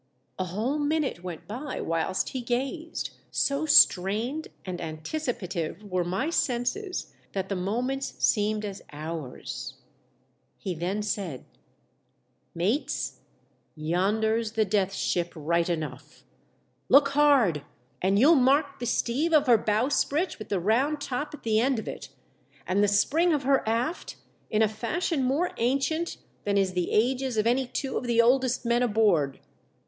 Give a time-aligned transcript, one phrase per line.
[0.39, 7.13] A whole minute went by whilst he gazed; so strained and anticipative were my senses
[7.33, 9.75] that the moments seemed as hours.
[10.57, 11.45] He then said,"
[12.55, 13.19] Mates,
[13.75, 16.23] yonder's the Death Ship, right enough!
[16.89, 17.61] Look hard,
[18.01, 21.77] and you'll mark the steeve of her bowsprit with the round top at the end
[21.77, 22.09] of it,
[22.65, 24.15] and the spring of her aft
[24.49, 28.65] in a fashion more ancient than is the ages of any two of the oldest
[28.65, 29.39] men aboard.